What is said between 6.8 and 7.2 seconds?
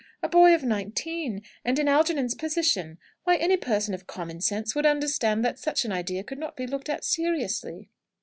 at